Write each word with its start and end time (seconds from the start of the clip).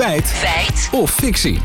Feit. 0.00 0.26
Feit. 0.26 0.88
Of 0.92 1.10
fictie. 1.10 1.60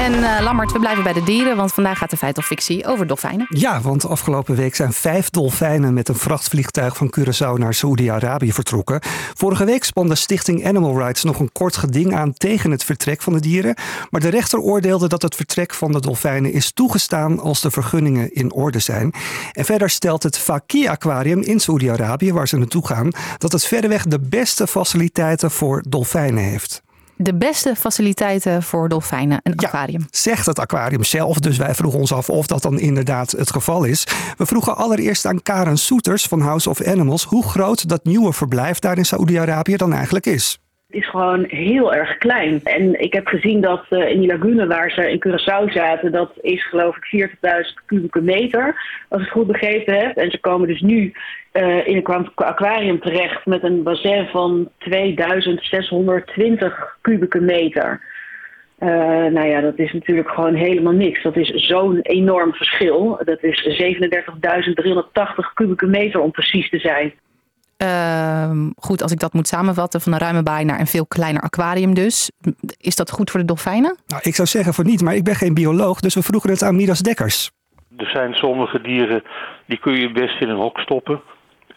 En 0.00 0.12
uh, 0.12 0.38
Lammert, 0.40 0.72
we 0.72 0.78
blijven 0.78 1.02
bij 1.02 1.12
de 1.12 1.22
dieren, 1.22 1.56
want 1.56 1.72
vandaag 1.72 1.98
gaat 1.98 2.10
de 2.10 2.16
feit 2.16 2.38
of 2.38 2.46
fictie 2.46 2.86
over 2.86 3.06
dolfijnen. 3.06 3.46
Ja, 3.48 3.80
want 3.80 4.06
afgelopen 4.06 4.56
week 4.56 4.74
zijn 4.74 4.92
vijf 4.92 5.30
dolfijnen 5.30 5.94
met 5.94 6.08
een 6.08 6.14
vrachtvliegtuig 6.14 6.96
van 6.96 7.14
Curaçao 7.18 7.58
naar 7.58 7.74
Saoedi-Arabië 7.74 8.52
vertrokken. 8.52 9.00
Vorige 9.34 9.64
week 9.64 9.84
spande 9.84 10.14
Stichting 10.14 10.66
Animal 10.66 10.98
Rights 10.98 11.24
nog 11.24 11.38
een 11.38 11.52
kort 11.52 11.76
geding 11.76 12.14
aan 12.14 12.32
tegen 12.32 12.70
het 12.70 12.84
vertrek 12.84 13.22
van 13.22 13.32
de 13.32 13.40
dieren. 13.40 13.74
Maar 14.10 14.20
de 14.20 14.28
rechter 14.28 14.58
oordeelde 14.58 15.08
dat 15.08 15.22
het 15.22 15.34
vertrek 15.34 15.74
van 15.74 15.92
de 15.92 16.00
dolfijnen 16.00 16.52
is 16.52 16.72
toegestaan 16.72 17.40
als 17.40 17.60
de 17.60 17.70
vergunningen 17.70 18.34
in 18.34 18.52
orde 18.52 18.78
zijn. 18.78 19.12
En 19.52 19.64
verder 19.64 19.90
stelt 19.90 20.22
het 20.22 20.38
Faki 20.38 20.88
Aquarium 20.88 21.40
in 21.40 21.60
Saoedi-Arabië, 21.60 22.32
waar 22.32 22.48
ze 22.48 22.56
naartoe 22.56 22.86
gaan, 22.86 23.10
dat 23.38 23.52
het 23.52 23.64
verreweg 23.64 24.06
de 24.06 24.20
beste 24.20 24.66
faciliteiten 24.66 25.50
voor 25.50 25.84
dolfijnen 25.88 26.44
heeft 26.44 26.82
de 27.22 27.34
beste 27.34 27.76
faciliteiten 27.76 28.62
voor 28.62 28.88
dolfijnen, 28.88 29.40
een 29.42 29.56
aquarium. 29.56 30.06
Zegt 30.10 30.46
het 30.46 30.58
aquarium 30.58 31.04
zelf, 31.04 31.38
dus 31.38 31.56
wij 31.56 31.74
vroegen 31.74 32.00
ons 32.00 32.12
af 32.12 32.28
of 32.30 32.46
dat 32.46 32.62
dan 32.62 32.78
inderdaad 32.78 33.30
het 33.30 33.50
geval 33.50 33.84
is. 33.84 34.06
We 34.36 34.46
vroegen 34.46 34.76
allereerst 34.76 35.26
aan 35.26 35.42
Karen 35.42 35.78
Soeters 35.78 36.26
van 36.26 36.40
House 36.40 36.70
of 36.70 36.82
Animals 36.82 37.24
hoe 37.24 37.44
groot 37.44 37.88
dat 37.88 38.04
nieuwe 38.04 38.32
verblijf 38.32 38.78
daar 38.78 38.98
in 38.98 39.06
Saoedi-Arabië 39.06 39.76
dan 39.76 39.92
eigenlijk 39.92 40.26
is. 40.26 40.58
Is 40.90 41.08
gewoon 41.08 41.44
heel 41.48 41.94
erg 41.94 42.18
klein. 42.18 42.60
En 42.64 43.00
ik 43.00 43.12
heb 43.12 43.26
gezien 43.26 43.60
dat 43.60 43.86
uh, 43.90 44.08
in 44.08 44.20
die 44.20 44.28
lagune 44.28 44.66
waar 44.66 44.90
ze 44.90 45.10
in 45.10 45.22
Curaçao 45.26 45.72
zaten, 45.72 46.12
dat 46.12 46.32
is 46.40 46.68
geloof 46.68 46.96
ik 46.96 47.30
40.000 47.30 47.36
kubieke 47.86 48.20
meter, 48.20 48.64
als 49.08 49.20
ik 49.20 49.26
het 49.26 49.36
goed 49.36 49.46
begrepen 49.46 49.98
heb. 49.98 50.16
En 50.16 50.30
ze 50.30 50.40
komen 50.40 50.68
dus 50.68 50.80
nu 50.80 51.12
uh, 51.52 51.86
in 51.86 51.96
een 51.96 52.30
aquarium 52.34 53.00
terecht 53.00 53.46
met 53.46 53.62
een 53.62 53.82
bassin 53.82 54.26
van 54.26 54.68
2620 54.78 56.96
kubieke 57.00 57.40
meter. 57.40 58.00
Uh, 58.80 58.88
nou 59.26 59.46
ja, 59.46 59.60
dat 59.60 59.78
is 59.78 59.92
natuurlijk 59.92 60.28
gewoon 60.28 60.54
helemaal 60.54 60.92
niks. 60.92 61.22
Dat 61.22 61.36
is 61.36 61.48
zo'n 61.48 62.00
enorm 62.00 62.54
verschil. 62.54 63.20
Dat 63.24 63.42
is 63.42 63.82
37.380 63.82 65.52
kubieke 65.54 65.86
meter 65.86 66.20
om 66.20 66.30
precies 66.30 66.70
te 66.70 66.78
zijn. 66.78 67.12
Uh, 67.82 68.50
goed, 68.76 69.02
als 69.02 69.12
ik 69.12 69.18
dat 69.18 69.32
moet 69.32 69.48
samenvatten, 69.48 70.00
van 70.00 70.12
een 70.12 70.18
ruime 70.18 70.42
baai 70.42 70.64
naar 70.64 70.80
een 70.80 70.86
veel 70.86 71.06
kleiner 71.06 71.42
aquarium 71.42 71.94
dus. 71.94 72.30
Is 72.76 72.96
dat 72.96 73.10
goed 73.10 73.30
voor 73.30 73.40
de 73.40 73.46
dolfijnen? 73.46 73.96
Nou, 74.06 74.22
ik 74.24 74.34
zou 74.34 74.48
zeggen 74.48 74.74
voor 74.74 74.84
niet, 74.84 75.02
maar 75.02 75.14
ik 75.14 75.24
ben 75.24 75.34
geen 75.34 75.54
bioloog, 75.54 76.00
dus 76.00 76.14
we 76.14 76.22
vroegen 76.22 76.50
het 76.50 76.62
aan 76.62 76.76
Midas 76.76 77.00
Dekkers. 77.00 77.50
Er 77.96 78.10
zijn 78.10 78.34
sommige 78.34 78.80
dieren, 78.80 79.22
die 79.66 79.78
kun 79.78 79.92
je 79.92 80.12
best 80.12 80.40
in 80.40 80.48
een 80.48 80.56
hok 80.56 80.78
stoppen. 80.78 81.20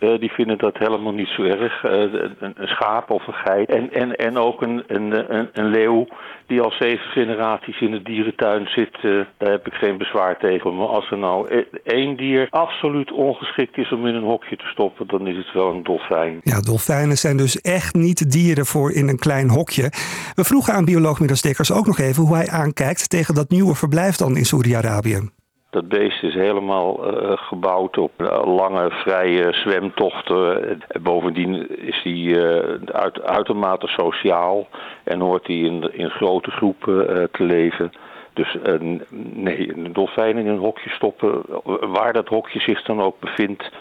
Uh, 0.04 0.20
die 0.20 0.32
vinden 0.32 0.58
dat 0.58 0.78
helemaal 0.78 1.12
niet 1.14 1.28
zo 1.28 1.44
erg. 1.44 1.84
Uh, 1.84 1.92
een, 2.40 2.56
schaap 2.68 3.09
of 3.09 3.28
een 3.28 3.34
geit. 3.34 3.70
En, 3.70 3.94
en, 3.94 4.16
en 4.16 4.38
ook 4.38 4.62
een, 4.62 4.84
een, 4.88 5.26
een, 5.54 5.66
leeuw 5.66 6.08
die 6.48 6.62
al 6.62 6.72
zeven 6.72 7.06
generaties 7.06 7.82
in 7.82 7.92
de 7.92 8.02
dierentuin 8.02 8.68
zit. 8.68 8.98
Uh, 9.02 9.26
daar 9.38 9.52
heb 9.52 9.68
ik 9.68 9.74
geen 9.74 9.98
bezwaar 9.98 10.38
tegen. 10.38 10.76
Maar 10.76 10.88
als 10.88 11.12
er 11.12 11.18
nou 11.18 11.66
één 11.84 12.18
dier 12.18 12.48
absoluut 12.50 13.12
ongeschikt 13.12 13.78
is 13.78 13.92
om 13.92 14.08
in 14.08 14.16
een 14.16 14.24
hokje 14.24 14.58
te 14.58 14.68
stoppen, 14.68 15.08
dan 15.08 15.28
is 15.28 15.38
het 15.38 15.54
wel 15.54 15.72
een 15.72 15.84
dolfijn. 15.84 16.40
Ja, 16.44 16.59
dolfijnen 16.59 17.18
zijn 17.18 17.38
dus 17.38 17.62
echt 17.62 17.96
niet 17.96 18.31
dieren 18.31 18.66
voor 18.66 18.92
in 18.92 19.08
een 19.08 19.20
klein 19.20 19.50
hokje. 19.50 19.92
We 20.36 20.44
vroegen 20.44 20.74
aan 20.74 20.86
bioloog 20.86 21.20
Midas 21.20 21.42
Dekkers 21.42 21.72
ook 21.72 21.86
nog 21.86 22.00
even 22.00 22.24
hoe 22.24 22.36
hij 22.36 22.50
aankijkt 22.50 23.09
tegen 23.09 23.36
dat 23.36 23.50
nieuwe 23.50 23.76
verblijf 23.76 24.16
dan 24.16 24.38
in 24.38 24.46
Saudi-Arabië. 24.46 25.43
Dat 25.74 25.88
beest 25.88 26.24
is 26.24 26.34
helemaal 26.34 27.14
uh, 27.24 27.32
gebouwd 27.36 27.98
op 27.98 28.12
uh, 28.18 28.56
lange, 28.56 28.90
vrije 28.92 29.54
zwemtochten. 29.54 30.82
Bovendien 31.02 31.78
is 31.80 32.02
hij 32.04 32.42
uit, 32.92 33.22
uitermate 33.22 33.88
sociaal 33.88 34.68
en 35.04 35.20
hoort 35.20 35.48
hij 35.48 35.56
in, 35.56 35.94
in 35.94 36.10
grote 36.10 36.52
groepen 36.52 37.30
te 37.32 37.44
leven. 37.44 37.92
Dus 38.34 38.58
nee, 39.34 39.74
een 39.78 39.94
dolfijn 39.94 40.38
in 40.38 40.47
een 40.47 40.58
hokje 40.58 40.90
stoppen, 40.90 41.42
waar 41.92 42.14
dat 42.14 42.28
hokje 42.28 42.59
zich 42.59 42.84
dan 42.84 43.02
ook 43.02 43.20
bevindt, 43.20 43.72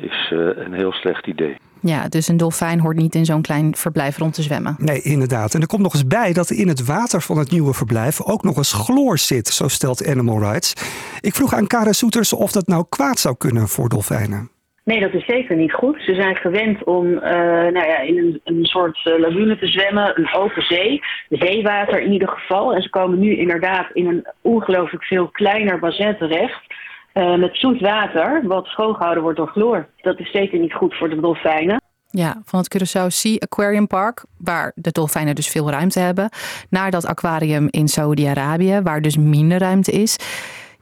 is 0.00 0.30
een 0.30 0.72
heel 0.72 0.92
slecht 0.92 1.26
idee. 1.26 1.56
Ja, 1.82 2.08
dus 2.08 2.28
een 2.28 2.36
dolfijn 2.36 2.80
hoort 2.80 2.96
niet 2.96 3.14
in 3.14 3.24
zo'n 3.24 3.42
klein 3.42 3.76
verblijf 3.76 4.18
rond 4.18 4.34
te 4.34 4.42
zwemmen. 4.42 4.76
Nee, 4.78 5.02
inderdaad. 5.02 5.54
En 5.54 5.60
er 5.60 5.66
komt 5.66 5.82
nog 5.82 5.92
eens 5.92 6.06
bij 6.06 6.32
dat 6.32 6.50
in 6.50 6.68
het 6.68 6.84
water 6.84 7.20
van 7.20 7.38
het 7.38 7.50
nieuwe 7.50 7.74
verblijf 7.74 8.22
ook 8.22 8.42
nog 8.42 8.56
eens 8.56 8.72
chloor 8.72 9.18
zit, 9.18 9.48
zo 9.48 9.68
stelt 9.68 10.06
Animal 10.06 10.38
Rights. 10.38 10.72
Ik 11.20 11.34
vroeg 11.34 11.54
aan 11.54 11.66
Karen 11.66 11.94
Soeters 11.94 12.32
of 12.32 12.52
dat 12.52 12.66
nou 12.66 12.84
kwaad 12.88 13.18
zou 13.18 13.36
kunnen 13.36 13.68
voor 13.68 13.88
dolfijnen. 13.88 14.50
Nee, 14.84 15.00
dat 15.00 15.12
is 15.12 15.24
zeker 15.26 15.56
niet 15.56 15.72
goed. 15.72 16.02
Ze 16.02 16.14
zijn 16.14 16.36
gewend 16.36 16.84
om 16.84 17.06
uh, 17.06 17.20
nou 17.20 17.86
ja, 17.86 17.98
in 17.98 18.18
een, 18.18 18.40
een 18.44 18.64
soort 18.64 19.04
uh, 19.04 19.18
lagune 19.18 19.58
te 19.58 19.66
zwemmen, 19.66 20.18
een 20.18 20.34
open 20.34 20.62
zee, 20.62 21.00
zeewater 21.28 22.00
in 22.00 22.12
ieder 22.12 22.28
geval. 22.28 22.74
En 22.74 22.82
ze 22.82 22.90
komen 22.90 23.18
nu 23.18 23.36
inderdaad 23.36 23.90
in 23.92 24.06
een 24.06 24.26
ongelooflijk 24.40 25.04
veel 25.04 25.28
kleiner 25.28 25.78
bassin 25.78 26.16
terecht. 26.18 26.60
Uh, 27.14 27.36
met 27.36 27.56
zoet 27.56 27.80
water, 27.80 28.42
wat 28.46 28.66
schoongehouden 28.66 29.22
wordt 29.22 29.38
door 29.38 29.48
chloor. 29.48 29.88
Dat 30.00 30.18
is 30.18 30.30
zeker 30.30 30.58
niet 30.58 30.72
goed 30.72 30.94
voor 30.94 31.08
de 31.08 31.20
dolfijnen. 31.20 31.80
Ja, 32.10 32.42
van 32.44 32.58
het 32.58 32.76
Curaçao 32.76 33.06
Sea 33.06 33.36
Aquarium 33.38 33.86
Park, 33.86 34.24
waar 34.38 34.72
de 34.74 34.90
dolfijnen 34.90 35.34
dus 35.34 35.48
veel 35.48 35.70
ruimte 35.70 35.98
hebben, 36.00 36.30
naar 36.70 36.90
dat 36.90 37.06
aquarium 37.06 37.66
in 37.70 37.88
Saudi-Arabië, 37.88 38.80
waar 38.82 39.00
dus 39.00 39.16
minder 39.16 39.58
ruimte 39.58 39.92
is. 39.92 40.16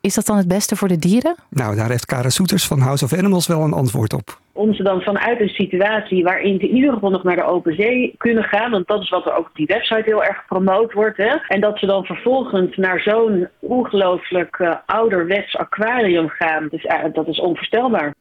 Is 0.02 0.14
dat 0.14 0.26
dan 0.26 0.36
het 0.36 0.48
beste 0.48 0.76
voor 0.76 0.88
de 0.88 0.98
dieren? 0.98 1.34
Nou, 1.48 1.76
daar 1.76 1.90
heeft 1.90 2.06
Karen 2.06 2.30
Soeters 2.30 2.66
van 2.66 2.78
House 2.78 3.04
of 3.04 3.12
Animals 3.12 3.46
wel 3.46 3.62
een 3.62 3.72
antwoord 3.72 4.12
op. 4.12 4.38
Om 4.52 4.74
ze 4.74 4.82
dan 4.82 5.00
vanuit 5.00 5.40
een 5.40 5.48
situatie 5.48 6.22
waarin 6.24 6.58
ze 6.58 6.68
in 6.68 6.74
ieder 6.74 6.92
geval 6.92 7.10
nog 7.10 7.22
naar 7.22 7.36
de 7.36 7.44
open 7.44 7.74
zee 7.74 8.14
kunnen 8.16 8.44
gaan, 8.44 8.70
want 8.70 8.86
dat 8.86 9.02
is 9.02 9.08
wat 9.08 9.26
er 9.26 9.36
ook 9.36 9.46
op 9.46 9.54
die 9.54 9.66
website 9.66 10.02
heel 10.04 10.24
erg 10.24 10.36
gepromoot 10.36 10.92
wordt. 10.92 11.16
Hè? 11.16 11.36
En 11.48 11.60
dat 11.60 11.78
ze 11.78 11.86
dan 11.86 12.04
vervolgens 12.04 12.76
naar 12.76 13.00
zo'n 13.00 13.48
ongelooflijk 13.58 14.58
uh, 14.58 14.74
ouderwets 14.86 15.56
aquarium 15.56 16.28
gaan, 16.28 16.68
dus, 16.70 16.84
uh, 16.84 17.04
dat 17.12 17.26
is 17.26 17.40
onvoorstelbaar. 17.40 18.14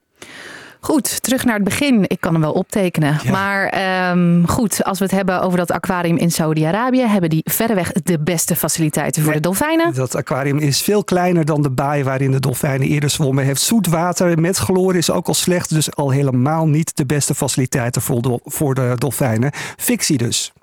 Goed, 0.81 1.23
terug 1.23 1.45
naar 1.45 1.55
het 1.55 1.63
begin. 1.63 2.03
Ik 2.07 2.19
kan 2.19 2.33
hem 2.33 2.41
wel 2.41 2.51
optekenen. 2.51 3.19
Ja. 3.23 3.31
Maar 3.31 4.11
um, 4.11 4.47
goed, 4.47 4.83
als 4.83 4.99
we 4.99 5.05
het 5.05 5.13
hebben 5.13 5.41
over 5.41 5.57
dat 5.57 5.71
aquarium 5.71 6.17
in 6.17 6.31
Saudi-Arabië, 6.31 7.01
hebben 7.01 7.29
die 7.29 7.41
verreweg 7.43 7.91
de 7.91 8.19
beste 8.19 8.55
faciliteiten 8.55 9.21
voor 9.21 9.31
nee, 9.31 9.41
de 9.41 9.47
dolfijnen. 9.47 9.93
Dat 9.93 10.15
aquarium 10.15 10.57
is 10.57 10.81
veel 10.81 11.03
kleiner 11.03 11.45
dan 11.45 11.61
de 11.61 11.69
baai 11.69 12.03
waarin 12.03 12.31
de 12.31 12.39
dolfijnen 12.39 12.87
eerder 12.87 13.09
zwommen. 13.09 13.43
Heeft 13.43 13.61
zoet 13.61 13.87
water 13.87 14.39
met 14.39 14.57
chloor 14.57 14.95
is 14.95 15.11
ook 15.11 15.27
al 15.27 15.33
slecht, 15.33 15.69
dus 15.69 15.95
al 15.95 16.09
helemaal 16.09 16.67
niet 16.67 16.97
de 16.97 17.05
beste 17.05 17.35
faciliteiten 17.35 18.01
voor 18.01 18.21
de, 18.21 18.39
voor 18.43 18.75
de 18.75 18.93
dolfijnen. 18.97 19.51
Fictie 19.77 20.17
dus. 20.17 20.53